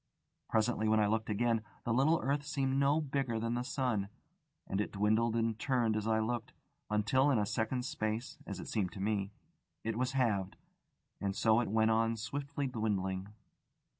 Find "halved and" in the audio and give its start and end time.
10.13-11.35